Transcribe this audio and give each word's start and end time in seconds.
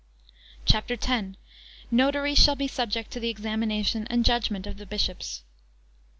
CHAPTER 0.65 0.95
X. 0.99 1.37
Notaries 1.91 2.39
shall 2.43 2.55
be 2.55 2.67
subject 2.67 3.11
to 3.11 3.19
the 3.19 3.29
examination 3.29 4.07
and 4.09 4.25
judgment 4.25 4.65
of 4.65 4.77
the 4.77 4.87
Bishops. 4.87 5.43